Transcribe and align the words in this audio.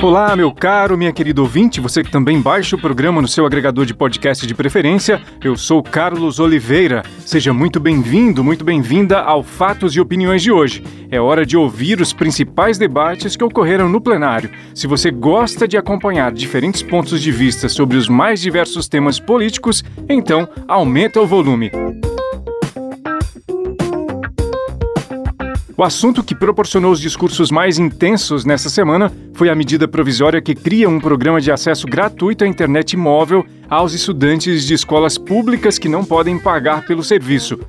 Olá, 0.00 0.36
meu 0.36 0.52
caro, 0.52 0.96
minha 0.96 1.12
querida 1.12 1.42
ouvinte, 1.42 1.80
você 1.80 2.04
que 2.04 2.10
também 2.10 2.40
baixa 2.40 2.76
o 2.76 2.80
programa 2.80 3.20
no 3.20 3.26
seu 3.26 3.44
agregador 3.44 3.84
de 3.84 3.92
podcast 3.92 4.46
de 4.46 4.54
preferência, 4.54 5.20
eu 5.42 5.56
sou 5.56 5.82
Carlos 5.82 6.38
Oliveira. 6.38 7.02
Seja 7.26 7.52
muito 7.52 7.80
bem-vindo, 7.80 8.44
muito 8.44 8.64
bem-vinda 8.64 9.18
ao 9.18 9.42
Fatos 9.42 9.96
e 9.96 10.00
Opiniões 10.00 10.40
de 10.40 10.52
hoje. 10.52 10.84
É 11.10 11.20
hora 11.20 11.44
de 11.44 11.56
ouvir 11.56 12.00
os 12.00 12.12
principais 12.12 12.78
debates 12.78 13.34
que 13.34 13.42
ocorreram 13.42 13.88
no 13.88 14.00
plenário. 14.00 14.50
Se 14.72 14.86
você 14.86 15.10
gosta 15.10 15.66
de 15.66 15.76
acompanhar 15.76 16.30
diferentes 16.30 16.80
pontos 16.80 17.20
de 17.20 17.32
vista 17.32 17.68
sobre 17.68 17.96
os 17.96 18.08
mais 18.08 18.40
diversos 18.40 18.86
temas 18.86 19.18
políticos, 19.18 19.82
então 20.08 20.48
aumenta 20.68 21.20
o 21.20 21.26
volume. 21.26 21.72
O 25.78 25.84
assunto 25.84 26.24
que 26.24 26.34
proporcionou 26.34 26.90
os 26.90 27.00
discursos 27.00 27.52
mais 27.52 27.78
intensos 27.78 28.44
nessa 28.44 28.68
semana 28.68 29.12
foi 29.32 29.48
a 29.48 29.54
medida 29.54 29.86
provisória 29.86 30.42
que 30.42 30.52
cria 30.52 30.88
um 30.88 30.98
programa 30.98 31.40
de 31.40 31.52
acesso 31.52 31.86
gratuito 31.86 32.42
à 32.42 32.48
internet 32.48 32.96
móvel 32.96 33.46
aos 33.70 33.94
estudantes 33.94 34.66
de 34.66 34.74
escolas 34.74 35.16
públicas 35.16 35.78
que 35.78 35.88
não 35.88 36.04
podem 36.04 36.36
pagar 36.36 36.84
pelo 36.84 37.04
serviço. 37.04 37.60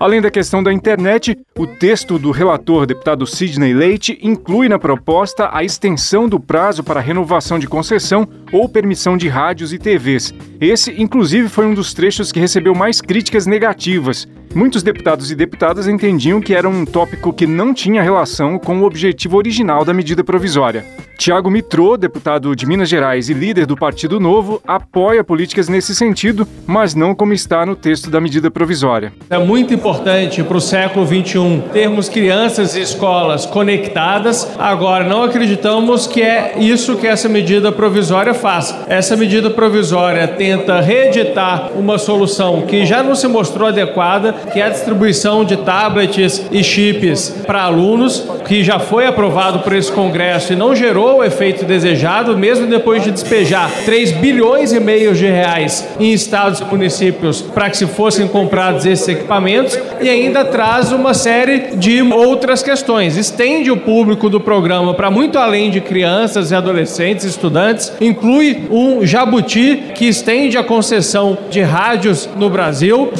Além 0.00 0.22
da 0.22 0.30
questão 0.30 0.62
da 0.62 0.72
internet, 0.72 1.36
o 1.58 1.66
texto 1.66 2.18
do 2.18 2.30
relator 2.30 2.86
deputado 2.86 3.26
Sidney 3.26 3.74
Leite 3.74 4.18
inclui 4.22 4.66
na 4.66 4.78
proposta 4.78 5.50
a 5.52 5.62
extensão 5.62 6.26
do 6.26 6.40
prazo 6.40 6.82
para 6.82 7.00
renovação 7.00 7.58
de 7.58 7.66
concessão 7.66 8.26
ou 8.50 8.66
permissão 8.66 9.14
de 9.14 9.28
rádios 9.28 9.74
e 9.74 9.78
TVs. 9.78 10.32
Esse, 10.58 10.94
inclusive, 10.96 11.50
foi 11.50 11.66
um 11.66 11.74
dos 11.74 11.92
trechos 11.92 12.32
que 12.32 12.40
recebeu 12.40 12.74
mais 12.74 13.02
críticas 13.02 13.44
negativas. 13.44 14.26
Muitos 14.54 14.82
deputados 14.82 15.30
e 15.30 15.34
deputadas 15.34 15.86
entendiam 15.86 16.40
que 16.40 16.54
era 16.54 16.68
um 16.68 16.84
tópico 16.84 17.32
que 17.32 17.46
não 17.46 17.74
tinha 17.74 18.02
relação 18.02 18.58
com 18.58 18.80
o 18.80 18.84
objetivo 18.84 19.36
original 19.36 19.84
da 19.84 19.92
medida 19.92 20.24
provisória. 20.24 20.84
Tiago 21.18 21.50
Mitrô, 21.50 21.96
deputado 21.96 22.54
de 22.54 22.64
Minas 22.64 22.88
Gerais 22.88 23.28
e 23.28 23.34
líder 23.34 23.66
do 23.66 23.76
Partido 23.76 24.20
Novo, 24.20 24.62
apoia 24.64 25.24
políticas 25.24 25.68
nesse 25.68 25.92
sentido, 25.92 26.46
mas 26.64 26.94
não 26.94 27.12
como 27.12 27.32
está 27.32 27.66
no 27.66 27.74
texto 27.74 28.08
da 28.08 28.20
medida 28.20 28.52
provisória. 28.52 29.12
É 29.28 29.36
muito 29.36 29.74
importante 29.74 30.44
para 30.44 30.56
o 30.56 30.60
século 30.60 31.04
XXI 31.04 31.64
termos 31.72 32.08
crianças 32.08 32.76
e 32.76 32.82
escolas 32.82 33.44
conectadas. 33.44 34.48
Agora, 34.56 35.08
não 35.08 35.24
acreditamos 35.24 36.06
que 36.06 36.22
é 36.22 36.54
isso 36.56 36.96
que 36.96 37.08
essa 37.08 37.28
medida 37.28 37.72
provisória 37.72 38.32
faz. 38.32 38.72
Essa 38.86 39.16
medida 39.16 39.50
provisória 39.50 40.28
tenta 40.28 40.80
reeditar 40.80 41.72
uma 41.74 41.98
solução 41.98 42.62
que 42.62 42.86
já 42.86 43.02
não 43.02 43.16
se 43.16 43.26
mostrou 43.26 43.66
adequada, 43.66 44.36
que 44.52 44.60
é 44.60 44.64
a 44.64 44.68
distribuição 44.68 45.44
de 45.44 45.56
tablets 45.56 46.42
e 46.50 46.62
chips 46.62 47.34
para 47.46 47.62
alunos, 47.62 48.24
que 48.46 48.62
já 48.62 48.78
foi 48.78 49.06
aprovado 49.06 49.60
por 49.60 49.72
esse 49.74 49.92
Congresso 49.92 50.52
e 50.52 50.56
não 50.56 50.74
gerou 50.74 51.18
o 51.18 51.24
efeito 51.24 51.64
desejado, 51.64 52.36
mesmo 52.36 52.66
depois 52.66 53.02
de 53.02 53.10
despejar 53.10 53.70
3 53.84 54.12
bilhões 54.12 54.72
e 54.72 54.80
meio 54.80 55.14
de 55.14 55.26
reais 55.26 55.86
em 55.98 56.12
estados 56.12 56.60
e 56.60 56.64
municípios 56.64 57.42
para 57.42 57.68
que 57.70 57.76
se 57.76 57.86
fossem 57.86 58.28
comprados 58.28 58.86
esses 58.86 59.08
equipamentos, 59.08 59.78
e 60.00 60.08
ainda 60.08 60.44
traz 60.44 60.92
uma 60.92 61.14
série 61.14 61.76
de 61.76 62.02
outras 62.02 62.62
questões. 62.62 63.16
Estende 63.16 63.70
o 63.70 63.76
público 63.76 64.28
do 64.30 64.40
programa 64.40 64.94
para 64.94 65.10
muito 65.10 65.38
além 65.38 65.70
de 65.70 65.80
crianças 65.80 66.50
e 66.50 66.54
adolescentes, 66.54 67.24
estudantes, 67.24 67.92
inclui 68.00 68.68
um 68.70 69.04
jabuti 69.04 69.92
que 69.94 70.06
estende 70.06 70.56
a 70.56 70.64
concessão 70.64 71.36
de 71.50 71.60
rádios 71.60 72.28
no 72.36 72.48
Brasil. 72.48 73.12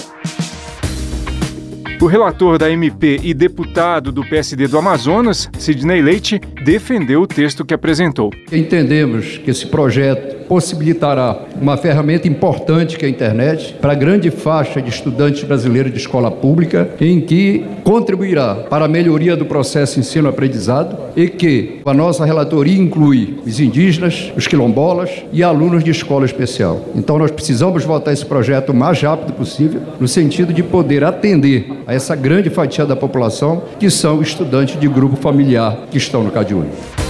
O 2.00 2.06
relator 2.06 2.58
da 2.58 2.70
MP 2.70 3.18
e 3.24 3.34
deputado 3.34 4.12
do 4.12 4.22
PSD 4.22 4.68
do 4.68 4.78
Amazonas, 4.78 5.50
Sidney 5.58 6.00
Leite, 6.00 6.40
defendeu 6.64 7.22
o 7.22 7.26
texto 7.26 7.64
que 7.64 7.74
apresentou. 7.74 8.30
Entendemos 8.52 9.38
que 9.38 9.50
esse 9.50 9.66
projeto 9.66 10.37
possibilitará 10.48 11.42
uma 11.60 11.76
ferramenta 11.76 12.26
importante 12.26 12.96
que 12.96 13.04
é 13.04 13.08
a 13.08 13.10
internet 13.10 13.74
para 13.80 13.92
a 13.92 13.94
grande 13.94 14.30
faixa 14.30 14.80
de 14.80 14.88
estudantes 14.88 15.44
brasileiros 15.44 15.92
de 15.92 15.98
escola 15.98 16.30
pública, 16.30 16.88
em 17.00 17.20
que 17.20 17.64
contribuirá 17.84 18.54
para 18.54 18.86
a 18.86 18.88
melhoria 18.88 19.36
do 19.36 19.44
processo 19.44 20.00
ensino-aprendizado 20.00 20.96
e 21.14 21.28
que 21.28 21.80
a 21.84 21.92
nossa 21.92 22.24
relatoria 22.24 22.78
inclui 22.78 23.38
os 23.46 23.60
indígenas, 23.60 24.32
os 24.36 24.46
quilombolas 24.46 25.10
e 25.32 25.42
alunos 25.42 25.84
de 25.84 25.90
escola 25.90 26.24
especial. 26.24 26.80
Então 26.94 27.18
nós 27.18 27.30
precisamos 27.30 27.84
votar 27.84 28.14
esse 28.14 28.24
projeto 28.24 28.70
o 28.70 28.74
mais 28.74 29.00
rápido 29.00 29.32
possível, 29.34 29.80
no 30.00 30.08
sentido 30.08 30.52
de 30.52 30.62
poder 30.62 31.04
atender 31.04 31.70
a 31.86 31.94
essa 31.94 32.16
grande 32.16 32.48
fatia 32.48 32.86
da 32.86 32.96
população 32.96 33.62
que 33.78 33.90
são 33.90 34.22
estudantes 34.22 34.80
de 34.80 34.88
grupo 34.88 35.16
familiar 35.16 35.76
que 35.90 35.98
estão 35.98 36.22
no 36.22 36.30
CadÚnico. 36.30 37.07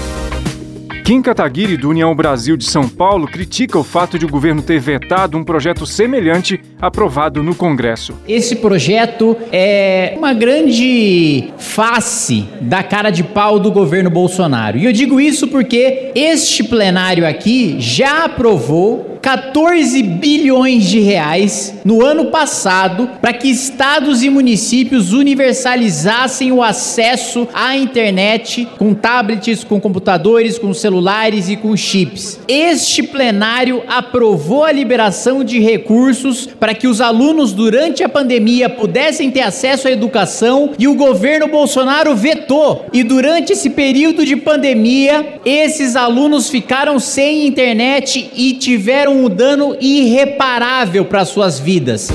Kim 1.09 1.23
Kataguiri, 1.23 1.79
do 1.79 1.89
União 1.89 2.15
Brasil 2.15 2.55
de 2.55 2.67
São 2.67 2.87
Paulo, 2.87 3.27
critica 3.27 3.79
o 3.79 3.83
fato 3.83 4.19
de 4.19 4.27
o 4.27 4.29
governo 4.29 4.61
ter 4.61 4.79
vetado 4.79 5.39
um 5.39 5.43
projeto 5.43 5.87
semelhante 5.87 6.61
aprovado 6.79 7.43
no 7.43 7.55
Congresso. 7.55 8.13
Esse 8.29 8.57
projeto 8.57 9.35
é 9.51 10.13
uma 10.19 10.35
grande 10.35 11.51
face 11.57 12.45
da 12.61 12.83
cara 12.83 13.09
de 13.09 13.25
pau 13.25 13.59
do 13.59 13.73
governo 13.73 14.11
Bolsonaro. 14.11 14.77
E 14.77 14.85
eu 14.85 14.93
digo 14.93 15.19
isso 15.19 15.49
porque 15.49 16.13
este 16.15 16.63
plenário 16.63 17.27
aqui 17.27 17.77
já 17.81 18.27
aprovou 18.27 19.18
14 19.21 20.03
bilhões 20.03 20.85
de 20.85 21.01
reais 21.01 21.75
no 21.85 22.05
ano 22.05 22.27
passado 22.27 23.11
para 23.21 23.33
que 23.33 23.49
estados 23.49 24.23
e 24.23 24.31
municípios 24.31 25.13
universalizassem 25.13 26.53
o 26.53 26.63
acesso 26.63 27.49
à 27.53 27.77
internet 27.77 28.67
com 28.79 28.95
tablets, 28.95 29.65
com 29.65 29.81
computadores, 29.81 30.59
com 30.59 30.73
celulares 30.73 31.49
e 31.49 31.57
com 31.57 31.77
chips. 31.77 32.39
Este 32.49 33.03
plenário 33.03 33.83
aprovou 33.89 34.65
a 34.65 34.73
liberação 34.73 35.43
de 35.43 35.59
recursos 35.59 36.47
para 36.47 36.75
que 36.75 36.87
os 36.87 37.01
alunos 37.01 37.53
durante 37.53 38.03
a 38.03 38.09
pandemia 38.09 38.69
pudessem 38.69 39.31
ter 39.31 39.43
acesso 39.43 39.89
à 39.89 39.91
educação 39.91 40.71
e 40.79 40.87
o 40.87 40.95
governo 40.95 41.49
Bolsonaro 41.49 42.15
vetou. 42.15 42.87
E 42.93 43.03
durante 43.03 43.53
esse 43.53 43.71
período 43.71 44.25
de 44.25 44.37
pandemia, 44.37 45.41
esses 45.45 45.97
alunos 45.97 46.49
ficaram 46.49 46.99
sem 46.99 47.47
internet 47.47 48.31
e 48.35 48.55
tiveram 48.55 49.08
um 49.09 49.29
dano 49.29 49.77
irreparável 49.81 51.05
para 51.05 51.25
suas 51.25 51.59
vidas. 51.59 52.11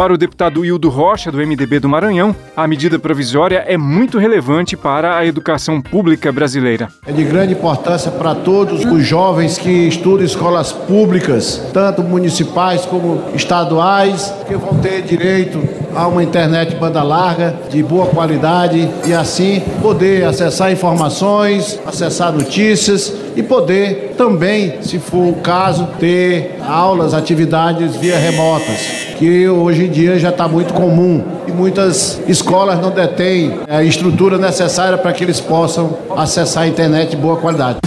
Para 0.00 0.14
o 0.14 0.16
deputado 0.16 0.64
Hildo 0.64 0.88
Rocha, 0.88 1.30
do 1.30 1.36
MDB 1.36 1.78
do 1.78 1.86
Maranhão, 1.86 2.34
a 2.56 2.66
medida 2.66 2.98
provisória 2.98 3.62
é 3.68 3.76
muito 3.76 4.16
relevante 4.16 4.74
para 4.74 5.18
a 5.18 5.26
educação 5.26 5.78
pública 5.78 6.32
brasileira. 6.32 6.88
É 7.06 7.12
de 7.12 7.22
grande 7.22 7.52
importância 7.52 8.10
para 8.10 8.34
todos 8.34 8.82
os 8.82 9.06
jovens 9.06 9.58
que 9.58 9.68
estudam 9.68 10.24
escolas 10.24 10.72
públicas, 10.72 11.62
tanto 11.74 12.02
municipais 12.02 12.86
como 12.86 13.24
estaduais, 13.34 14.32
que 14.48 14.54
vão 14.54 14.78
ter 14.78 15.02
direito 15.02 15.62
a 15.94 16.08
uma 16.08 16.24
internet 16.24 16.76
banda 16.76 17.02
larga, 17.02 17.54
de 17.68 17.82
boa 17.82 18.06
qualidade 18.06 18.88
e 19.06 19.12
assim 19.12 19.60
poder 19.82 20.24
acessar 20.24 20.72
informações, 20.72 21.78
acessar 21.84 22.32
notícias 22.32 23.19
e 23.36 23.42
poder 23.42 24.14
também, 24.16 24.82
se 24.82 24.98
for 24.98 25.28
o 25.28 25.34
caso, 25.34 25.88
ter 25.98 26.56
aulas, 26.66 27.14
atividades 27.14 27.96
via 27.96 28.18
remotas, 28.18 28.78
que 29.18 29.48
hoje 29.48 29.84
em 29.84 29.90
dia 29.90 30.18
já 30.18 30.30
está 30.30 30.48
muito 30.48 30.72
comum 30.74 31.22
e 31.46 31.52
muitas 31.52 32.20
escolas 32.26 32.80
não 32.80 32.90
detêm 32.90 33.60
a 33.68 33.82
estrutura 33.82 34.38
necessária 34.38 34.98
para 34.98 35.12
que 35.12 35.24
eles 35.24 35.40
possam 35.40 35.98
acessar 36.16 36.64
a 36.64 36.68
internet 36.68 37.10
de 37.10 37.16
boa 37.16 37.36
qualidade. 37.36 37.78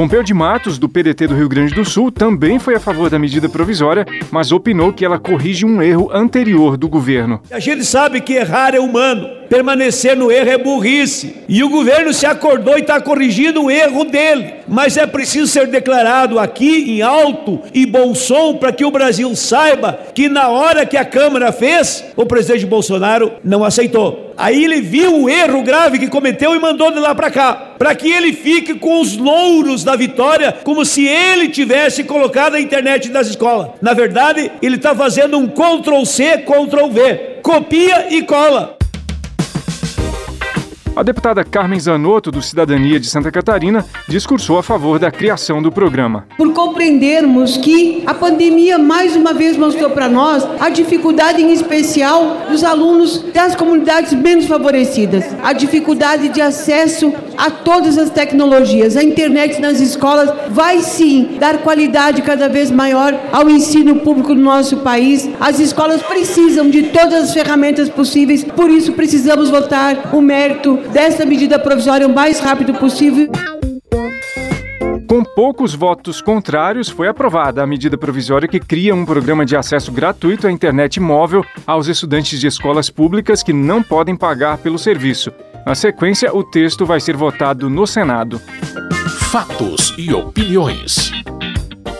Pompeu 0.00 0.22
de 0.22 0.32
Matos, 0.32 0.78
do 0.78 0.88
PDT 0.88 1.26
do 1.26 1.34
Rio 1.34 1.46
Grande 1.46 1.74
do 1.74 1.84
Sul, 1.84 2.10
também 2.10 2.58
foi 2.58 2.74
a 2.74 2.80
favor 2.80 3.10
da 3.10 3.18
medida 3.18 3.50
provisória, 3.50 4.06
mas 4.30 4.50
opinou 4.50 4.94
que 4.94 5.04
ela 5.04 5.18
corrige 5.18 5.66
um 5.66 5.82
erro 5.82 6.10
anterior 6.10 6.78
do 6.78 6.88
governo. 6.88 7.38
A 7.50 7.60
gente 7.60 7.84
sabe 7.84 8.22
que 8.22 8.32
errar 8.32 8.74
é 8.74 8.80
humano, 8.80 9.28
permanecer 9.50 10.16
no 10.16 10.30
erro 10.30 10.48
é 10.48 10.56
burrice. 10.56 11.34
E 11.48 11.64
o 11.64 11.68
governo 11.68 12.14
se 12.14 12.24
acordou 12.24 12.78
e 12.78 12.82
está 12.82 13.00
corrigindo 13.00 13.64
o 13.64 13.70
erro 13.70 14.04
dele. 14.04 14.54
Mas 14.68 14.96
é 14.96 15.04
preciso 15.04 15.48
ser 15.48 15.66
declarado 15.66 16.38
aqui 16.38 16.92
em 16.92 17.02
alto 17.02 17.60
e 17.74 17.84
bom 17.84 18.14
som 18.14 18.54
para 18.54 18.70
que 18.72 18.84
o 18.84 18.90
Brasil 18.92 19.34
saiba 19.34 19.98
que 20.14 20.28
na 20.28 20.48
hora 20.48 20.86
que 20.86 20.96
a 20.96 21.04
Câmara 21.04 21.50
fez, 21.50 22.04
o 22.14 22.24
presidente 22.24 22.64
Bolsonaro 22.64 23.32
não 23.42 23.64
aceitou. 23.64 24.30
Aí 24.36 24.64
ele 24.64 24.80
viu 24.80 25.22
o 25.22 25.28
erro 25.28 25.62
grave 25.62 25.98
que 25.98 26.06
cometeu 26.06 26.54
e 26.54 26.60
mandou 26.60 26.92
de 26.92 27.00
lá 27.00 27.14
para 27.14 27.30
cá, 27.30 27.74
para 27.76 27.94
que 27.94 28.10
ele 28.10 28.32
fique 28.32 28.74
com 28.74 29.00
os 29.00 29.16
louros 29.16 29.82
da 29.82 29.96
vitória, 29.96 30.54
como 30.62 30.84
se 30.84 31.06
ele 31.06 31.48
tivesse 31.48 32.04
colocado 32.04 32.54
a 32.54 32.60
internet 32.60 33.10
nas 33.10 33.26
escolas. 33.26 33.70
Na 33.82 33.92
verdade, 33.92 34.50
ele 34.62 34.76
está 34.76 34.94
fazendo 34.94 35.36
um 35.36 35.48
Ctrl 35.48 36.04
C, 36.04 36.38
Ctrl 36.38 36.88
V, 36.88 37.40
copia 37.42 38.06
e 38.14 38.22
cola. 38.22 38.79
A 41.00 41.02
deputada 41.02 41.42
Carmen 41.42 41.80
Zanotto, 41.80 42.30
do 42.30 42.42
Cidadania 42.42 43.00
de 43.00 43.06
Santa 43.06 43.32
Catarina, 43.32 43.86
discursou 44.06 44.58
a 44.58 44.62
favor 44.62 44.98
da 44.98 45.10
criação 45.10 45.62
do 45.62 45.72
programa. 45.72 46.26
Por 46.36 46.52
compreendermos 46.52 47.56
que 47.56 48.02
a 48.04 48.12
pandemia 48.12 48.76
mais 48.76 49.16
uma 49.16 49.32
vez 49.32 49.56
mostrou 49.56 49.88
para 49.88 50.10
nós 50.10 50.46
a 50.60 50.68
dificuldade, 50.68 51.40
em 51.40 51.54
especial, 51.54 52.48
dos 52.50 52.62
alunos 52.62 53.24
das 53.32 53.56
comunidades 53.56 54.12
menos 54.12 54.44
favorecidas, 54.44 55.24
a 55.42 55.54
dificuldade 55.54 56.28
de 56.28 56.42
acesso 56.42 57.14
a 57.38 57.50
todas 57.50 57.96
as 57.96 58.10
tecnologias. 58.10 58.94
A 58.94 59.02
internet 59.02 59.58
nas 59.58 59.80
escolas 59.80 60.30
vai 60.50 60.80
sim 60.80 61.38
dar 61.40 61.62
qualidade 61.62 62.20
cada 62.20 62.46
vez 62.46 62.70
maior 62.70 63.18
ao 63.32 63.48
ensino 63.48 63.96
público 64.00 64.34
do 64.34 64.40
nosso 64.42 64.76
país. 64.76 65.30
As 65.40 65.58
escolas 65.60 66.02
precisam 66.02 66.68
de 66.68 66.82
todas 66.88 67.24
as 67.24 67.32
ferramentas 67.32 67.88
possíveis, 67.88 68.44
por 68.44 68.68
isso 68.68 68.92
precisamos 68.92 69.48
votar 69.48 70.14
o 70.14 70.20
mérito 70.20 70.78
dessa 70.92 71.24
medida 71.24 71.58
provisória 71.58 72.06
o 72.06 72.14
mais 72.14 72.40
rápido 72.40 72.74
possível. 72.74 73.30
Com 75.08 75.24
poucos 75.24 75.74
votos 75.74 76.22
contrários, 76.22 76.88
foi 76.88 77.08
aprovada 77.08 77.62
a 77.62 77.66
medida 77.66 77.98
provisória 77.98 78.46
que 78.46 78.60
cria 78.60 78.94
um 78.94 79.04
programa 79.04 79.44
de 79.44 79.56
acesso 79.56 79.90
gratuito 79.90 80.46
à 80.46 80.52
internet 80.52 81.00
móvel 81.00 81.44
aos 81.66 81.88
estudantes 81.88 82.38
de 82.38 82.46
escolas 82.46 82.88
públicas 82.88 83.42
que 83.42 83.52
não 83.52 83.82
podem 83.82 84.14
pagar 84.14 84.58
pelo 84.58 84.78
serviço. 84.78 85.32
Na 85.66 85.74
sequência, 85.74 86.34
o 86.34 86.44
texto 86.44 86.86
vai 86.86 87.00
ser 87.00 87.16
votado 87.16 87.68
no 87.68 87.86
Senado. 87.86 88.40
Fatos 89.30 89.92
e 89.98 90.12
opiniões. 90.12 91.10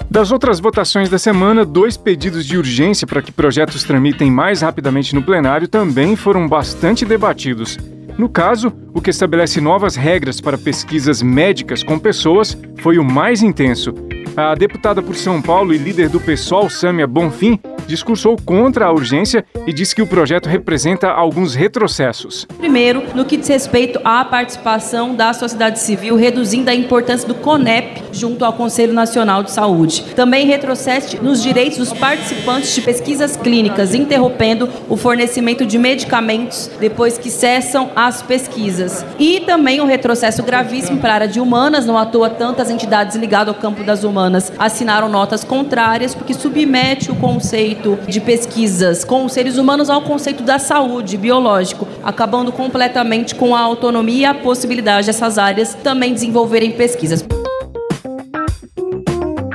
Das 0.09 0.33
outras 0.33 0.59
votações 0.59 1.09
da 1.09 1.19
semana, 1.19 1.65
dois 1.65 1.97
pedidos 1.97 2.45
de 2.45 2.57
urgência 2.57 3.07
para 3.07 3.23
que 3.23 3.31
projetos 3.31 3.85
tramitem 3.85 4.31
mais 4.31 4.61
rapidamente 4.61 5.15
no 5.15 5.23
plenário 5.23 5.69
também 5.69 6.17
foram 6.17 6.49
bastante 6.49 7.05
debatidos. 7.05 7.77
No 8.21 8.29
caso, 8.29 8.71
o 8.93 9.01
que 9.01 9.09
estabelece 9.09 9.63
novas 9.63 9.97
regras 9.97 10.43
para 10.43 10.59
pesquisas 10.59 11.23
médicas 11.23 11.83
com 11.83 11.99
pessoas 11.99 12.55
foi 12.77 12.99
o 12.99 13.03
mais 13.03 13.43
intenso. 13.43 13.95
A 14.37 14.55
deputada 14.55 15.01
por 15.01 15.17
São 15.17 15.41
Paulo 15.41 15.73
e 15.73 15.79
líder 15.79 16.11
do 16.11 16.21
PSOL, 16.21 16.69
Sâmia 16.69 17.07
Bonfim, 17.07 17.59
discursou 17.91 18.37
contra 18.45 18.87
a 18.87 18.93
urgência 18.93 19.45
e 19.67 19.73
disse 19.73 19.95
que 19.95 20.03
o 20.03 20.07
projeto 20.07 20.49
representa 20.49 21.09
alguns 21.09 21.55
retrocessos. 21.55 22.47
Primeiro, 22.59 23.03
no 23.15 23.25
que 23.25 23.37
diz 23.37 23.49
respeito 23.49 24.01
à 24.05 24.25
participação 24.25 25.15
da 25.15 25.33
sociedade 25.33 25.81
civil, 25.81 26.17
reduzindo 26.17 26.71
a 26.71 26.75
importância 26.75 27.27
do 27.27 27.35
CONEP 27.35 28.03
junto 28.13 28.45
ao 28.45 28.53
Conselho 28.53 28.93
Nacional 28.93 29.43
de 29.43 29.51
Saúde. 29.51 30.05
Também 30.15 30.47
retrocede 30.47 31.19
nos 31.21 31.43
direitos 31.43 31.79
dos 31.79 31.93
participantes 31.93 32.75
de 32.75 32.83
pesquisas 32.83 33.37
clínicas, 33.37 33.95
interrompendo 33.95 34.69
o 34.89 34.97
fornecimento 34.97 35.67
de 35.67 35.79
medicamentos 35.79 36.71
depois 36.79 37.19
que 37.19 37.31
cessam 37.31 37.91
as 37.97 38.23
pesquisas. 38.23 39.05
E 39.19 39.41
também 39.41 39.81
um 39.81 39.87
retrocesso 39.87 40.43
gravíssimo 40.43 41.01
para 41.01 41.11
a 41.11 41.15
área 41.15 41.29
de 41.29 41.41
humanas, 41.41 41.87
não 41.87 41.99
à 41.99 42.07
toa 42.07 42.31
tantas 42.31 42.71
entidades 42.71 43.17
ligadas 43.17 43.53
ao 43.55 43.61
campo 43.61 43.83
das 43.83 44.05
humanas 44.05 44.53
assinaram 44.59 45.09
notas 45.09 45.43
contrárias, 45.43 46.15
porque 46.15 46.35
submete 46.35 47.11
o 47.11 47.17
conceito 47.17 47.80
conceito 47.81 47.99
de 48.06 48.21
pesquisas 48.21 49.05
com 49.05 49.25
os 49.25 49.32
seres 49.32 49.56
humanos 49.56 49.88
ao 49.88 50.03
conceito 50.03 50.43
da 50.43 50.59
saúde 50.59 51.17
biológico, 51.17 51.88
acabando 52.03 52.53
completamente 52.53 53.35
com 53.35 53.55
a 53.55 53.61
autonomia 53.61 54.21
e 54.21 54.25
a 54.25 54.35
possibilidade 54.35 55.06
dessas 55.06 55.38
áreas 55.38 55.75
também 55.75 56.12
desenvolverem 56.12 56.73
pesquisas. 56.73 57.25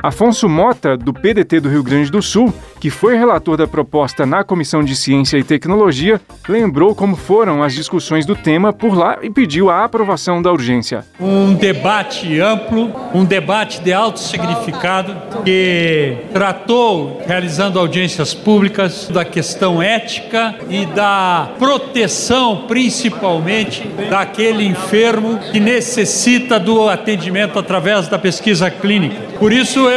Afonso 0.06 0.48
Mota, 0.48 0.96
do 0.96 1.12
PDT 1.12 1.58
do 1.58 1.68
Rio 1.68 1.82
Grande 1.82 2.12
do 2.12 2.22
Sul, 2.22 2.54
que 2.78 2.90
foi 2.90 3.16
relator 3.16 3.56
da 3.56 3.66
proposta 3.66 4.24
na 4.24 4.44
Comissão 4.44 4.84
de 4.84 4.94
Ciência 4.94 5.36
e 5.36 5.42
Tecnologia, 5.42 6.20
lembrou 6.48 6.94
como 6.94 7.16
foram 7.16 7.60
as 7.60 7.74
discussões 7.74 8.24
do 8.24 8.36
tema 8.36 8.72
por 8.72 8.96
lá 8.96 9.18
e 9.20 9.28
pediu 9.28 9.68
a 9.68 9.82
aprovação 9.82 10.40
da 10.40 10.52
urgência. 10.52 11.04
Um 11.18 11.54
debate 11.54 12.40
amplo, 12.40 12.92
um 13.12 13.24
debate 13.24 13.80
de 13.80 13.92
alto 13.92 14.20
significado 14.20 15.42
que 15.44 16.18
tratou, 16.32 17.20
realizando 17.26 17.76
audiências 17.80 18.32
públicas, 18.32 19.08
da 19.08 19.24
questão 19.24 19.82
ética 19.82 20.54
e 20.70 20.86
da 20.86 21.50
proteção, 21.58 22.66
principalmente, 22.68 23.88
daquele 24.08 24.64
enfermo 24.64 25.40
que 25.50 25.58
necessita 25.58 26.60
do 26.60 26.88
atendimento 26.88 27.58
através 27.58 28.06
da 28.06 28.20
pesquisa 28.20 28.70
clínica. 28.70 29.16
Por 29.40 29.52
isso 29.52 29.80
eu 29.88 29.95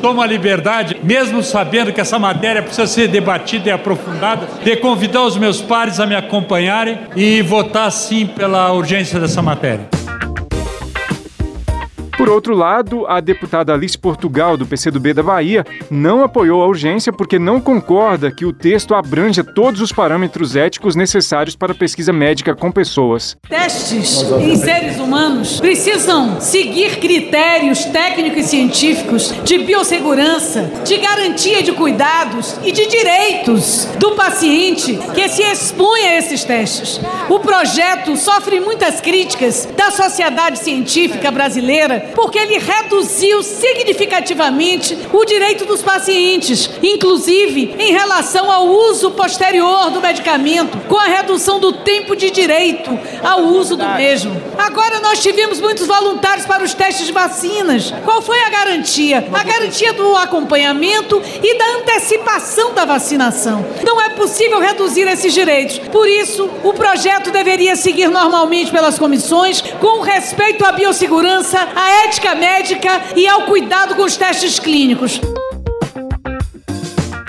tomo 0.00 0.22
a 0.22 0.26
liberdade, 0.26 0.96
mesmo 1.02 1.42
sabendo 1.42 1.92
que 1.92 2.00
essa 2.00 2.18
matéria 2.18 2.62
precisa 2.62 2.86
ser 2.86 3.08
debatida 3.08 3.68
e 3.68 3.72
aprofundada, 3.72 4.48
de 4.62 4.76
convidar 4.76 5.22
os 5.22 5.36
meus 5.36 5.60
pares 5.60 6.00
a 6.00 6.06
me 6.06 6.14
acompanharem 6.14 6.98
e 7.16 7.42
votar 7.42 7.90
sim 7.90 8.26
pela 8.26 8.72
urgência 8.72 9.20
dessa 9.20 9.42
matéria. 9.42 9.99
Por 12.20 12.28
outro 12.28 12.54
lado, 12.54 13.06
a 13.06 13.18
deputada 13.18 13.72
Alice 13.72 13.96
Portugal, 13.96 14.54
do 14.54 14.66
PCdoB 14.66 15.14
da 15.14 15.22
Bahia, 15.22 15.64
não 15.90 16.22
apoiou 16.22 16.62
a 16.62 16.66
urgência 16.66 17.10
porque 17.10 17.38
não 17.38 17.58
concorda 17.58 18.30
que 18.30 18.44
o 18.44 18.52
texto 18.52 18.94
abranja 18.94 19.42
todos 19.42 19.80
os 19.80 19.90
parâmetros 19.90 20.54
éticos 20.54 20.94
necessários 20.94 21.56
para 21.56 21.74
pesquisa 21.74 22.12
médica 22.12 22.54
com 22.54 22.70
pessoas. 22.70 23.38
Testes 23.48 24.22
em 24.38 24.54
seres 24.54 24.98
humanos 24.98 25.60
precisam 25.60 26.38
seguir 26.42 26.98
critérios 26.98 27.86
técnicos 27.86 28.44
e 28.44 28.48
científicos 28.48 29.34
de 29.42 29.60
biossegurança, 29.60 30.70
de 30.84 30.98
garantia 30.98 31.62
de 31.62 31.72
cuidados 31.72 32.58
e 32.62 32.70
de 32.70 32.86
direitos 32.86 33.86
do 33.98 34.10
paciente 34.10 34.98
que 35.14 35.26
se 35.26 35.40
expõe 35.40 36.02
a 36.02 36.18
esses 36.18 36.44
testes. 36.44 37.00
O 37.30 37.40
projeto 37.40 38.14
sofre 38.18 38.60
muitas 38.60 39.00
críticas 39.00 39.66
da 39.74 39.90
sociedade 39.90 40.58
científica 40.58 41.30
brasileira 41.30 42.09
porque 42.14 42.38
ele 42.38 42.58
reduziu 42.58 43.42
significativamente 43.42 44.96
o 45.12 45.24
direito 45.24 45.64
dos 45.64 45.82
pacientes, 45.82 46.70
inclusive 46.82 47.74
em 47.78 47.92
relação 47.92 48.50
ao 48.50 48.66
uso 48.66 49.10
posterior 49.12 49.90
do 49.90 50.00
medicamento, 50.00 50.78
com 50.88 50.96
a 50.96 51.04
redução 51.04 51.58
do 51.58 51.72
tempo 51.72 52.14
de 52.16 52.30
direito 52.30 52.98
ao 53.22 53.42
uso 53.42 53.76
do 53.76 53.86
mesmo. 53.90 54.40
Agora 54.58 55.00
nós 55.00 55.20
tivemos 55.20 55.60
muitos 55.60 55.86
voluntários 55.86 56.46
para 56.46 56.62
os 56.62 56.74
testes 56.74 57.06
de 57.06 57.12
vacinas. 57.12 57.92
Qual 58.04 58.22
foi 58.22 58.40
a 58.40 58.50
garantia? 58.50 59.26
A 59.32 59.42
garantia 59.42 59.92
do 59.92 60.16
acompanhamento 60.16 61.20
e 61.42 61.58
da 61.58 61.66
antecipação 61.78 62.74
da 62.74 62.84
vacinação. 62.84 63.64
Não 63.84 64.00
é 64.00 64.10
possível 64.10 64.60
reduzir 64.60 65.06
esses 65.08 65.32
direitos. 65.32 65.78
Por 65.78 66.08
isso, 66.08 66.48
o 66.62 66.72
projeto 66.72 67.30
deveria 67.30 67.76
seguir 67.76 68.08
normalmente 68.08 68.70
pelas 68.70 68.98
comissões, 68.98 69.62
com 69.80 70.00
respeito 70.00 70.64
à 70.64 70.72
biossegurança, 70.72 71.58
à 71.74 71.99
ética 72.04 72.34
médica 72.34 73.02
e 73.16 73.26
ao 73.26 73.42
cuidado 73.42 73.94
com 73.94 74.02
os 74.02 74.16
testes 74.16 74.58
clínicos. 74.58 75.20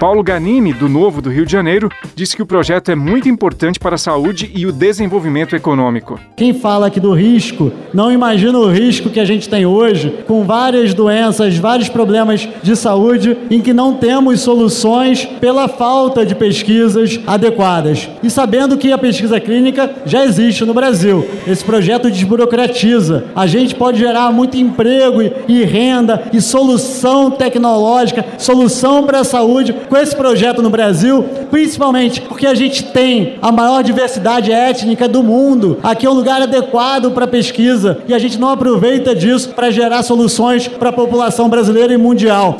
Paulo 0.01 0.23
Ganimi, 0.23 0.73
do 0.73 0.89
Novo 0.89 1.21
do 1.21 1.29
Rio 1.29 1.45
de 1.45 1.51
Janeiro, 1.51 1.87
disse 2.15 2.35
que 2.35 2.41
o 2.41 2.45
projeto 2.47 2.89
é 2.89 2.95
muito 2.95 3.29
importante 3.29 3.79
para 3.79 3.93
a 3.93 3.99
saúde 3.99 4.49
e 4.55 4.65
o 4.65 4.71
desenvolvimento 4.71 5.55
econômico. 5.55 6.19
Quem 6.35 6.55
fala 6.55 6.87
aqui 6.87 6.99
do 6.99 7.13
risco, 7.13 7.71
não 7.93 8.11
imagina 8.11 8.57
o 8.57 8.67
risco 8.67 9.11
que 9.11 9.19
a 9.19 9.25
gente 9.25 9.47
tem 9.47 9.63
hoje, 9.63 10.23
com 10.25 10.43
várias 10.43 10.95
doenças, 10.95 11.55
vários 11.55 11.87
problemas 11.87 12.49
de 12.63 12.75
saúde, 12.75 13.37
em 13.51 13.61
que 13.61 13.73
não 13.73 13.93
temos 13.93 14.41
soluções 14.41 15.23
pela 15.39 15.67
falta 15.67 16.25
de 16.25 16.33
pesquisas 16.33 17.19
adequadas. 17.27 18.09
E 18.23 18.29
sabendo 18.31 18.79
que 18.79 18.91
a 18.91 18.97
pesquisa 18.97 19.39
clínica 19.39 19.97
já 20.03 20.25
existe 20.25 20.65
no 20.65 20.73
Brasil, 20.73 21.23
esse 21.45 21.63
projeto 21.63 22.09
desburocratiza. 22.09 23.25
A 23.35 23.45
gente 23.45 23.75
pode 23.75 23.99
gerar 23.99 24.31
muito 24.31 24.57
emprego 24.57 25.21
e 25.47 25.63
renda 25.63 26.23
e 26.33 26.41
solução 26.41 27.29
tecnológica, 27.29 28.25
solução 28.39 29.03
para 29.03 29.19
a 29.19 29.23
saúde 29.23 29.75
com 29.91 29.97
esse 29.97 30.15
projeto 30.15 30.61
no 30.61 30.69
Brasil, 30.69 31.21
principalmente 31.51 32.21
porque 32.21 32.47
a 32.47 32.55
gente 32.55 32.81
tem 32.93 33.37
a 33.41 33.51
maior 33.51 33.83
diversidade 33.83 34.49
étnica 34.49 35.05
do 35.05 35.21
mundo. 35.21 35.79
Aqui 35.83 36.05
é 36.05 36.09
um 36.09 36.13
lugar 36.13 36.41
adequado 36.41 37.11
para 37.11 37.27
pesquisa 37.27 37.97
e 38.07 38.13
a 38.13 38.17
gente 38.17 38.39
não 38.39 38.47
aproveita 38.47 39.13
disso 39.13 39.49
para 39.49 39.69
gerar 39.69 40.01
soluções 40.03 40.65
para 40.65 40.91
a 40.91 40.93
população 40.93 41.49
brasileira 41.49 41.93
e 41.93 41.97
mundial. 41.97 42.57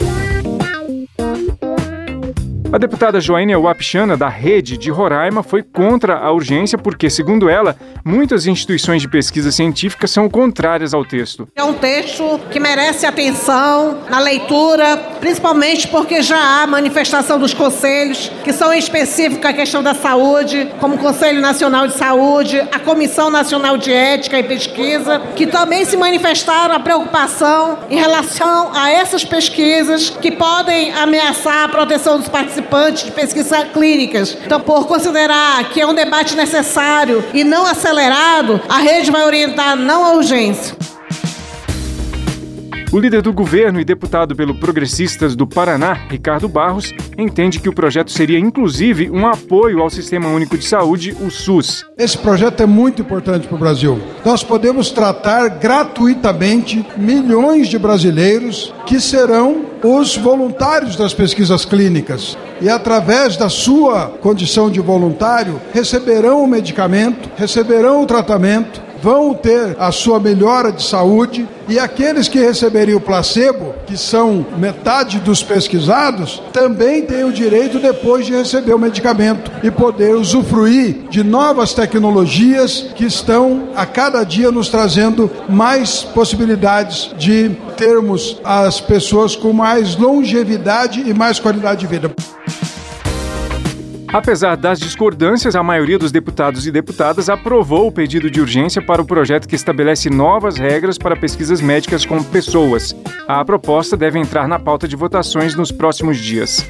A 2.74 2.78
deputada 2.78 3.20
Joênia 3.20 3.60
Wapichana, 3.60 4.16
da 4.16 4.30
Rede 4.30 4.78
de 4.78 4.90
Roraima, 4.90 5.44
foi 5.44 5.62
contra 5.62 6.18
a 6.18 6.32
urgência 6.32 6.78
porque, 6.78 7.10
segundo 7.10 7.50
ela, 7.50 7.76
muitas 8.06 8.48
instituições 8.48 9.02
de 9.02 9.10
pesquisa 9.10 9.52
científica 9.52 10.08
são 10.08 10.30
contrárias 10.30 10.94
ao 10.94 11.04
texto. 11.04 11.50
É 11.54 11.62
um 11.66 11.74
texto 11.74 12.40
que 12.50 12.62
merece 12.62 13.06
atenção 13.06 13.98
na 14.10 14.20
leitura, 14.20 14.96
principalmente 15.20 15.86
porque 15.90 16.22
já 16.22 16.64
há 16.64 16.66
manifestação 16.66 17.38
dos 17.38 17.54
conselhos 17.54 18.32
que 18.42 18.54
são 18.54 18.74
específicos 18.74 19.46
à 19.46 19.52
questão 19.52 19.84
da 19.84 19.94
saúde, 19.94 20.72
como 20.80 20.96
o 20.96 20.98
Conselho 20.98 21.42
Nacional 21.42 21.88
de 21.88 21.94
Saúde, 21.94 22.58
a 22.72 22.80
Comissão 22.80 23.30
Nacional 23.30 23.78
de 23.78 23.92
Ética 23.92 24.40
e 24.40 24.44
Pesquisa, 24.44 25.22
que 25.36 25.46
também 25.46 25.84
se 25.84 25.98
manifestaram 25.98 26.74
a 26.74 26.80
preocupação 26.80 27.80
em 27.90 27.98
relação 27.98 28.72
a 28.74 28.90
essas 28.90 29.26
pesquisas 29.26 30.10
que 30.10 30.32
podem 30.32 30.94
ameaçar 30.94 31.66
a 31.66 31.68
proteção 31.68 32.18
dos 32.18 32.30
participantes 32.30 32.61
participantes 32.62 33.04
de 33.04 33.12
pesquisas 33.12 33.64
clínicas. 33.72 34.38
Então, 34.46 34.60
por 34.60 34.88
considerar 34.88 35.70
que 35.70 35.82
é 35.82 35.88
um 35.88 35.94
debate 35.94 36.36
necessário 36.36 37.24
e 37.34 37.44
não 37.44 37.66
acelerado, 37.66 38.62
a 38.68 38.78
rede 38.78 39.12
vai 39.12 39.24
orientar 39.26 39.76
não 39.76 40.06
à 40.06 40.14
urgência. 40.14 40.76
O 42.94 43.00
líder 43.00 43.22
do 43.22 43.32
governo 43.32 43.80
e 43.80 43.86
deputado 43.86 44.36
pelo 44.36 44.54
Progressistas 44.54 45.34
do 45.34 45.48
Paraná, 45.48 45.94
Ricardo 46.10 46.50
Barros, 46.50 46.94
entende 47.18 47.58
que 47.58 47.70
o 47.70 47.74
projeto 47.74 48.12
seria 48.12 48.38
inclusive 48.38 49.10
um 49.10 49.26
apoio 49.26 49.80
ao 49.80 49.90
Sistema 49.90 50.28
Único 50.28 50.58
de 50.58 50.66
Saúde, 50.66 51.16
o 51.22 51.32
SUS. 51.32 51.86
Esse 51.98 52.18
projeto 52.18 52.62
é 52.62 52.66
muito 52.66 53.02
importante 53.02 53.48
para 53.48 53.56
o 53.56 53.60
Brasil. 53.60 53.98
Nós 54.26 54.44
podemos 54.44 54.92
tratar 54.92 55.48
gratuitamente 55.48 56.86
milhões 56.98 57.70
de 57.70 57.80
brasileiros 57.80 58.74
que 58.86 59.00
serão 59.00 59.68
os 59.82 60.18
voluntários 60.18 60.98
das 60.98 61.14
pesquisas 61.14 61.64
clínicas 61.64 62.38
e, 62.60 62.68
através 62.68 63.38
da 63.38 63.48
sua 63.48 64.08
condição 64.20 64.70
de 64.70 64.82
voluntário, 64.82 65.62
receberão 65.74 66.44
o 66.44 66.48
medicamento, 66.48 67.30
receberão 67.38 68.04
o 68.04 68.06
tratamento 68.06 68.91
vão 69.02 69.34
ter 69.34 69.76
a 69.80 69.92
sua 69.92 70.20
melhora 70.20 70.72
de 70.72 70.84
saúde 70.84 71.48
e 71.68 71.80
aqueles 71.80 72.28
que 72.28 72.40
receberem 72.40 72.96
o 72.96 73.00
placebo, 73.00 73.74
que 73.88 73.98
são 73.98 74.46
metade 74.58 75.20
dos 75.20 75.42
pesquisados, 75.42 76.42
também 76.52 77.04
têm 77.04 77.24
o 77.24 77.32
direito 77.32 77.80
depois 77.80 78.26
de 78.26 78.34
receber 78.34 78.74
o 78.74 78.80
medicamento 78.80 79.52
e 79.64 79.72
poder 79.72 80.16
usufruir 80.16 81.08
de 81.10 81.24
novas 81.24 81.74
tecnologias 81.74 82.88
que 82.96 83.06
estão 83.06 83.70
a 83.76 83.86
cada 83.86 84.24
dia 84.24 84.52
nos 84.52 84.70
trazendo 84.70 85.32
mais 85.48 86.04
possibilidades 86.04 87.12
de 87.18 87.52
termos 87.78 88.38
as 88.44 88.82
pessoas 88.82 89.36
com 89.36 89.54
mais 89.54 89.96
longevidade 89.96 91.04
e 91.08 91.14
mais 91.14 91.40
qualidade 91.40 91.82
de 91.82 91.88
vida. 91.88 92.12
Apesar 94.14 94.58
das 94.58 94.78
discordâncias, 94.78 95.56
a 95.56 95.64
maioria 95.64 95.98
dos 95.98 96.12
deputados 96.12 96.68
e 96.68 96.72
deputadas 96.72 97.30
aprovou 97.30 97.88
o 97.88 97.92
pedido 97.92 98.30
de 98.30 98.42
urgência 98.42 98.82
para 98.82 99.02
o 99.02 99.06
projeto 99.06 99.48
que 99.48 99.56
estabelece 99.56 100.10
novas 100.10 100.58
regras 100.58 100.98
para 100.98 101.16
pesquisas 101.16 101.62
médicas 101.62 102.06
com 102.06 102.22
pessoas. 102.22 102.94
A 103.26 103.44
proposta 103.46 103.96
deve 103.96 104.20
entrar 104.20 104.50
na 104.50 104.60
pauta 104.60 104.86
de 104.86 104.98
votações 104.98 105.56
nos 105.56 105.72
próximos 105.72 106.18
dias. 106.18 106.70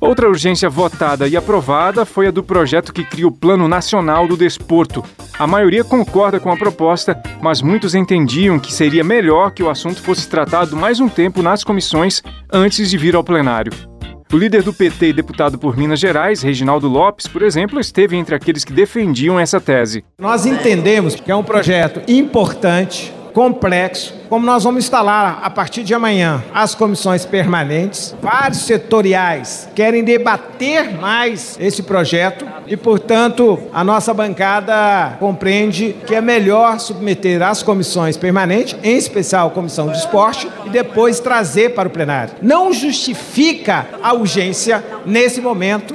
Outra 0.00 0.26
urgência 0.26 0.70
votada 0.70 1.28
e 1.28 1.36
aprovada 1.36 2.06
foi 2.06 2.26
a 2.26 2.30
do 2.30 2.42
projeto 2.42 2.90
que 2.90 3.04
cria 3.04 3.28
o 3.28 3.32
Plano 3.32 3.68
Nacional 3.68 4.26
do 4.26 4.34
Desporto. 4.34 5.04
A 5.38 5.46
maioria 5.46 5.84
concorda 5.84 6.40
com 6.40 6.50
a 6.50 6.56
proposta, 6.56 7.22
mas 7.42 7.60
muitos 7.60 7.94
entendiam 7.94 8.58
que 8.58 8.72
seria 8.72 9.04
melhor 9.04 9.50
que 9.50 9.62
o 9.62 9.68
assunto 9.68 10.00
fosse 10.00 10.26
tratado 10.26 10.74
mais 10.74 11.00
um 11.00 11.08
tempo 11.08 11.42
nas 11.42 11.62
comissões 11.62 12.22
antes 12.50 12.88
de 12.88 12.96
vir 12.96 13.14
ao 13.14 13.22
plenário. 13.22 13.72
O 14.32 14.38
líder 14.38 14.62
do 14.62 14.72
PT 14.72 15.08
e 15.08 15.12
deputado 15.12 15.58
por 15.58 15.76
Minas 15.76 16.00
Gerais, 16.00 16.40
Reginaldo 16.40 16.88
Lopes, 16.88 17.26
por 17.26 17.42
exemplo, 17.42 17.78
esteve 17.78 18.16
entre 18.16 18.34
aqueles 18.34 18.64
que 18.64 18.72
defendiam 18.72 19.38
essa 19.38 19.60
tese. 19.60 20.04
Nós 20.18 20.46
entendemos 20.46 21.16
que 21.16 21.30
é 21.30 21.36
um 21.36 21.42
projeto 21.42 22.00
importante, 22.10 23.12
complexo, 23.32 24.14
como 24.28 24.46
nós 24.46 24.64
vamos 24.64 24.84
instalar 24.84 25.40
a 25.42 25.50
partir 25.50 25.82
de 25.82 25.92
amanhã 25.92 26.42
as 26.54 26.74
comissões 26.74 27.24
permanentes, 27.24 28.14
vários 28.22 28.60
setoriais 28.60 29.68
querem 29.74 30.04
debater 30.04 30.92
mais 30.92 31.56
esse 31.58 31.82
projeto 31.82 32.46
e, 32.66 32.76
portanto, 32.76 33.58
a 33.72 33.82
nossa 33.82 34.14
bancada 34.14 35.16
compreende 35.18 35.96
que 36.06 36.14
é 36.14 36.20
melhor 36.20 36.78
submeter 36.78 37.42
às 37.42 37.62
comissões 37.62 38.16
permanentes, 38.16 38.76
em 38.82 38.96
especial 38.96 39.48
a 39.48 39.50
comissão 39.50 39.88
de 39.88 39.98
esporte, 39.98 40.48
e 40.64 40.70
depois 40.70 41.18
trazer 41.18 41.70
para 41.70 41.88
o 41.88 41.90
plenário. 41.90 42.34
Não 42.40 42.72
justifica 42.72 43.88
a 44.02 44.12
urgência 44.12 44.84
nesse 45.04 45.40
momento. 45.40 45.94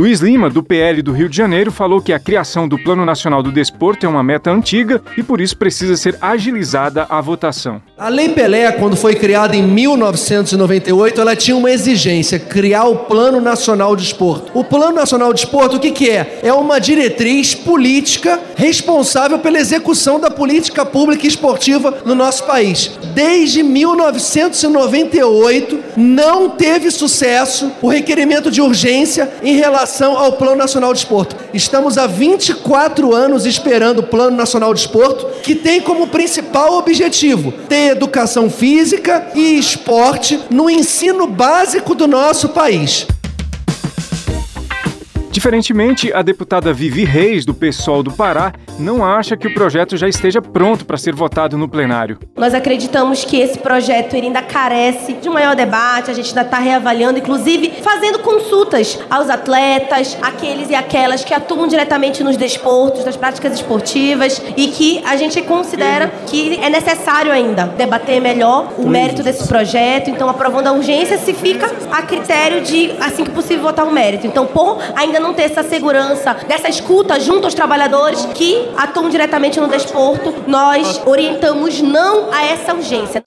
Luiz 0.00 0.20
Lima, 0.20 0.48
do 0.48 0.62
PL 0.62 1.02
do 1.02 1.12
Rio 1.12 1.28
de 1.28 1.36
Janeiro, 1.36 1.70
falou 1.70 2.00
que 2.00 2.10
a 2.10 2.18
criação 2.18 2.66
do 2.66 2.78
Plano 2.78 3.04
Nacional 3.04 3.42
do 3.42 3.52
Desporto 3.52 4.06
é 4.06 4.08
uma 4.08 4.22
meta 4.22 4.50
antiga 4.50 5.02
e 5.14 5.22
por 5.22 5.42
isso 5.42 5.54
precisa 5.54 5.94
ser 5.94 6.16
agilizada 6.22 7.06
a 7.10 7.20
votação. 7.20 7.82
A 7.98 8.08
Lei 8.08 8.30
Pelé, 8.30 8.72
quando 8.72 8.96
foi 8.96 9.14
criada 9.14 9.54
em 9.54 9.62
1998, 9.62 11.20
ela 11.20 11.36
tinha 11.36 11.54
uma 11.54 11.70
exigência, 11.70 12.38
criar 12.38 12.84
o 12.84 12.96
Plano 13.00 13.42
Nacional 13.42 13.94
de 13.94 14.04
Desporto. 14.04 14.50
O 14.58 14.64
Plano 14.64 14.94
Nacional 14.94 15.34
de 15.34 15.42
Desporto, 15.42 15.76
o 15.76 15.78
que, 15.78 15.90
que 15.90 16.08
é? 16.08 16.40
É 16.42 16.52
uma 16.54 16.80
diretriz 16.80 17.54
política 17.54 18.40
responsável 18.56 19.38
pela 19.38 19.58
execução 19.58 20.18
da 20.18 20.30
política 20.30 20.86
pública 20.86 21.26
esportiva 21.26 21.98
no 22.06 22.14
nosso 22.14 22.44
país. 22.44 22.98
Desde 23.14 23.62
1998, 23.62 25.78
não 25.96 26.50
teve 26.50 26.90
sucesso 26.90 27.72
o 27.82 27.88
requerimento 27.88 28.50
de 28.50 28.60
urgência 28.60 29.32
em 29.42 29.56
relação 29.56 30.14
ao 30.16 30.32
Plano 30.32 30.56
Nacional 30.56 30.92
de 30.92 30.98
Esporto. 31.00 31.36
Estamos 31.52 31.98
há 31.98 32.06
24 32.06 33.12
anos 33.14 33.44
esperando 33.46 33.98
o 34.00 34.06
Plano 34.06 34.36
Nacional 34.36 34.74
de 34.74 34.80
Esporto, 34.80 35.26
que 35.42 35.54
tem 35.54 35.80
como 35.80 36.08
principal 36.08 36.78
objetivo 36.78 37.52
ter 37.68 37.92
educação 37.92 38.50
física 38.50 39.28
e 39.34 39.58
esporte 39.58 40.38
no 40.50 40.70
ensino 40.70 41.26
básico 41.26 41.94
do 41.94 42.06
nosso 42.06 42.50
país. 42.50 43.06
Diferentemente, 45.30 46.12
a 46.12 46.22
deputada 46.22 46.72
Vivi 46.72 47.04
Reis, 47.04 47.44
do 47.44 47.54
PSOL 47.54 48.02
do 48.02 48.10
Pará, 48.10 48.52
não 48.80 49.04
acha 49.04 49.36
que 49.36 49.46
o 49.46 49.54
projeto 49.54 49.96
já 49.96 50.08
esteja 50.08 50.42
pronto 50.42 50.84
para 50.84 50.96
ser 50.96 51.14
votado 51.14 51.56
no 51.56 51.68
plenário. 51.68 52.18
Nós 52.36 52.52
acreditamos 52.52 53.24
que 53.24 53.36
esse 53.36 53.56
projeto 53.58 54.16
ainda 54.16 54.42
carece 54.42 55.12
de 55.12 55.28
um 55.28 55.32
maior 55.32 55.54
debate, 55.54 56.10
a 56.10 56.14
gente 56.14 56.30
ainda 56.30 56.42
está 56.42 56.58
reavaliando, 56.58 57.20
inclusive 57.20 57.74
fazendo 57.80 58.18
consultas 58.18 58.98
aos 59.08 59.30
atletas, 59.30 60.18
aqueles 60.20 60.68
e 60.68 60.74
aquelas 60.74 61.22
que 61.22 61.32
atuam 61.32 61.68
diretamente 61.68 62.24
nos 62.24 62.36
desportos, 62.36 63.04
nas 63.04 63.16
práticas 63.16 63.52
esportivas, 63.54 64.42
e 64.56 64.66
que 64.68 65.00
a 65.06 65.16
gente 65.16 65.40
considera 65.42 66.08
que 66.26 66.58
é 66.60 66.68
necessário 66.68 67.30
ainda 67.30 67.66
debater 67.66 68.20
melhor 68.20 68.72
o 68.78 68.88
mérito 68.88 69.22
desse 69.22 69.46
projeto. 69.46 70.10
Então, 70.10 70.28
aprovando 70.28 70.66
a 70.66 70.72
urgência, 70.72 71.18
se 71.18 71.32
fica 71.32 71.70
a 71.92 72.02
critério 72.02 72.62
de, 72.62 72.90
assim 73.00 73.22
que 73.22 73.30
possível, 73.30 73.62
votar 73.62 73.86
o 73.86 73.92
mérito. 73.92 74.26
Então, 74.26 74.44
por 74.44 74.78
ainda 75.20 75.28
não 75.28 75.34
ter 75.34 75.42
essa 75.42 75.62
segurança, 75.62 76.34
dessa 76.48 76.68
escuta 76.68 77.20
junto 77.20 77.44
aos 77.44 77.54
trabalhadores 77.54 78.24
que 78.34 78.68
atuam 78.76 79.10
diretamente 79.10 79.60
no 79.60 79.68
desporto, 79.68 80.34
nós 80.46 81.00
orientamos 81.06 81.80
não 81.80 82.32
a 82.32 82.42
essa 82.42 82.74
urgência. 82.74 83.22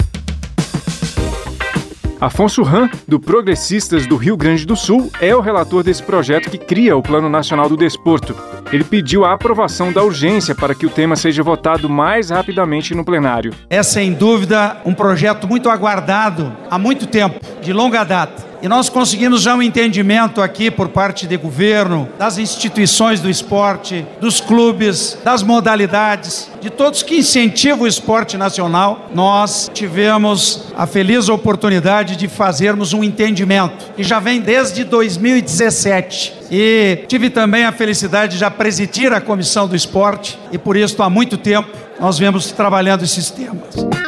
Afonso 2.19 2.63
Ram, 2.63 2.89
do 3.05 3.19
Progressistas 3.19 4.07
do 4.07 4.15
Rio 4.15 4.37
Grande 4.37 4.65
do 4.65 4.77
Sul, 4.77 5.11
é 5.19 5.35
o 5.35 5.41
relator 5.41 5.83
desse 5.83 6.01
projeto 6.01 6.49
que 6.49 6.57
cria 6.57 6.95
o 6.95 7.03
Plano 7.03 7.29
Nacional 7.29 7.67
do 7.67 7.75
Desporto. 7.75 8.33
Ele 8.71 8.83
pediu 8.83 9.25
a 9.25 9.33
aprovação 9.33 9.91
da 9.91 10.01
urgência 10.01 10.55
para 10.55 10.73
que 10.73 10.85
o 10.85 10.89
tema 10.89 11.17
seja 11.17 11.43
votado 11.43 11.89
mais 11.89 12.29
rapidamente 12.29 12.95
no 12.95 13.03
plenário. 13.03 13.53
É 13.69 13.83
sem 13.83 14.13
dúvida 14.13 14.77
um 14.85 14.93
projeto 14.93 15.47
muito 15.49 15.69
aguardado 15.69 16.55
há 16.71 16.79
muito 16.79 17.05
tempo, 17.05 17.41
de 17.61 17.73
longa 17.73 18.05
data. 18.05 18.52
E 18.63 18.67
nós 18.69 18.87
conseguimos 18.87 19.41
já 19.41 19.53
um 19.55 19.61
entendimento 19.61 20.41
aqui 20.41 20.71
por 20.71 20.87
parte 20.87 21.27
do 21.27 21.37
governo, 21.37 22.07
das 22.17 22.37
instituições 22.37 23.19
do 23.19 23.29
esporte, 23.29 24.05
dos 24.21 24.39
clubes, 24.39 25.17
das 25.21 25.43
modalidades, 25.43 26.49
de 26.61 26.69
todos 26.69 27.03
que 27.03 27.17
incentivam 27.17 27.81
o 27.81 27.87
esporte 27.87 28.37
nacional. 28.37 29.09
Nós 29.13 29.69
tivemos 29.73 30.67
a 30.77 30.87
feliz 30.87 31.27
oportunidade 31.27 32.15
de 32.15 32.29
fazermos 32.29 32.93
um 32.93 33.03
entendimento, 33.03 33.91
que 33.97 34.03
já 34.03 34.21
vem 34.21 34.39
desde 34.39 34.85
2017. 34.85 36.33
E 36.49 37.03
tive 37.09 37.29
também 37.29 37.65
a 37.65 37.73
felicidade 37.73 38.35
de 38.35 38.39
já 38.39 38.49
presidir 38.49 39.11
a 39.11 39.19
comissão 39.19 39.67
do 39.67 39.75
esporte, 39.75 40.39
e 40.53 40.57
por 40.57 40.77
isso 40.77 41.03
há 41.03 41.09
muito 41.09 41.37
tempo 41.37 41.67
nós 41.99 42.17
vemos 42.17 42.49
trabalhando 42.53 43.03
esses 43.03 43.29
temas. 43.29 44.02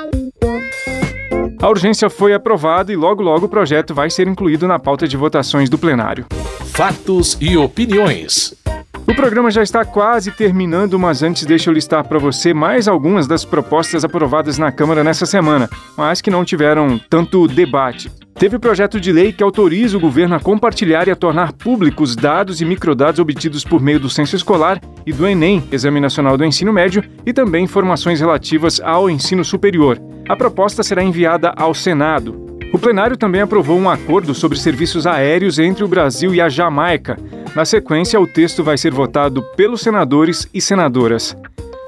A 1.61 1.69
urgência 1.69 2.09
foi 2.09 2.33
aprovada 2.33 2.91
e 2.91 2.95
logo 2.95 3.21
logo 3.23 3.45
o 3.45 3.49
projeto 3.49 3.93
vai 3.93 4.09
ser 4.09 4.27
incluído 4.27 4.67
na 4.67 4.77
pauta 4.77 5.07
de 5.07 5.17
votações 5.17 5.69
do 5.69 5.77
plenário. 5.77 6.25
Fatos 6.65 7.37
e 7.39 7.57
opiniões. 7.57 8.64
O 9.07 9.13
programa 9.13 9.51
já 9.51 9.61
está 9.61 9.85
quase 9.85 10.31
terminando, 10.31 10.97
mas 10.97 11.21
antes 11.21 11.45
deixa 11.45 11.69
eu 11.69 11.73
listar 11.73 12.07
para 12.07 12.17
você 12.17 12.55
mais 12.55 12.87
algumas 12.87 13.27
das 13.27 13.45
propostas 13.45 14.03
aprovadas 14.03 14.57
na 14.57 14.71
Câmara 14.71 15.03
nessa 15.03 15.27
semana, 15.27 15.69
mas 15.95 16.21
que 16.21 16.31
não 16.31 16.43
tiveram 16.43 16.99
tanto 17.07 17.47
debate. 17.47 18.11
Teve 18.33 18.55
o 18.55 18.59
projeto 18.59 18.99
de 18.99 19.11
lei 19.11 19.31
que 19.31 19.43
autoriza 19.43 19.95
o 19.95 19.99
governo 19.99 20.35
a 20.35 20.39
compartilhar 20.39 21.07
e 21.07 21.11
a 21.11 21.15
tornar 21.15 21.53
públicos 21.53 22.15
dados 22.15 22.61
e 22.61 22.65
microdados 22.65 23.19
obtidos 23.19 23.63
por 23.63 23.79
meio 23.79 23.99
do 23.99 24.09
censo 24.09 24.35
escolar 24.35 24.81
e 25.05 25.13
do 25.13 25.27
Enem, 25.27 25.63
Exame 25.71 25.99
Nacional 25.99 26.35
do 26.35 26.43
Ensino 26.43 26.73
Médio, 26.73 27.03
e 27.25 27.31
também 27.31 27.63
informações 27.63 28.19
relativas 28.19 28.81
ao 28.81 29.07
ensino 29.07 29.45
superior. 29.45 30.01
A 30.27 30.35
proposta 30.35 30.81
será 30.81 31.03
enviada 31.03 31.53
ao 31.55 31.75
Senado. 31.75 32.43
O 32.73 32.79
plenário 32.79 33.15
também 33.15 33.41
aprovou 33.41 33.77
um 33.77 33.89
acordo 33.89 34.33
sobre 34.33 34.57
serviços 34.57 35.05
aéreos 35.05 35.59
entre 35.59 35.83
o 35.83 35.87
Brasil 35.87 36.33
e 36.33 36.41
a 36.41 36.49
Jamaica. 36.49 37.17
Na 37.55 37.63
sequência, 37.63 38.19
o 38.19 38.27
texto 38.27 38.65
vai 38.65 38.77
ser 38.77 38.93
votado 38.93 39.41
pelos 39.55 39.79
senadores 39.79 40.45
e 40.53 40.59
senadoras. 40.59 41.37